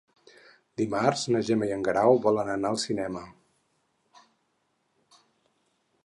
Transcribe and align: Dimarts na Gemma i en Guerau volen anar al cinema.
Dimarts 0.81 1.25
na 1.33 1.41
Gemma 1.49 1.67
i 1.71 1.73
en 1.75 1.83
Guerau 1.87 2.17
volen 2.23 2.49
anar 2.53 2.71
al 2.75 2.79
cinema. 2.83 3.23